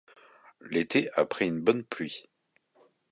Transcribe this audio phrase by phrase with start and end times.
[0.61, 2.25] L'été après une bonne pluie.